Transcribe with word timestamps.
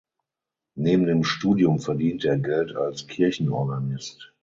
Neben 0.73 1.05
dem 1.05 1.23
Studium 1.23 1.77
verdiente 1.79 2.29
er 2.29 2.39
Geld 2.39 2.75
als 2.75 3.05
Kirchenorganist. 3.05 4.33